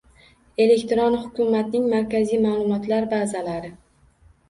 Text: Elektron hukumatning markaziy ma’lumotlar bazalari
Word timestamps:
Elektron 0.65 1.17
hukumatning 1.19 1.87
markaziy 1.93 2.43
ma’lumotlar 2.49 3.11
bazalari 3.17 3.75